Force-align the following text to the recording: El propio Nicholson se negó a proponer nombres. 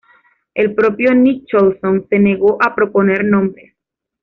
El 0.55 0.73
propio 0.73 1.13
Nicholson 1.13 2.07
se 2.09 2.17
negó 2.17 2.57
a 2.59 2.73
proponer 2.73 3.23
nombres. 3.23 3.75